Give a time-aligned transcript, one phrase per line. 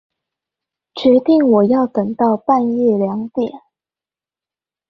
[0.95, 3.61] 決定我要等到半夜兩點